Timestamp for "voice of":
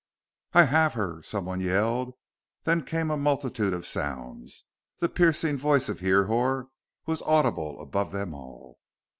5.57-5.99